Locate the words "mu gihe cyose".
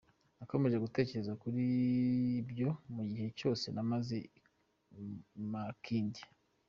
2.95-3.65